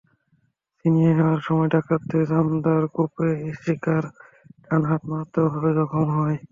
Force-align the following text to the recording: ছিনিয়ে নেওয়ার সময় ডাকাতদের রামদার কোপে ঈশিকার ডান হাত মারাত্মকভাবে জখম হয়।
ছিনিয়ে 0.77 1.11
নেওয়ার 1.17 1.39
সময় 1.47 1.69
ডাকাতদের 1.73 2.23
রামদার 2.31 2.83
কোপে 2.95 3.29
ঈশিকার 3.49 4.03
ডান 4.63 4.81
হাত 4.89 5.01
মারাত্মকভাবে 5.09 5.69
জখম 5.77 6.07
হয়। 6.17 6.37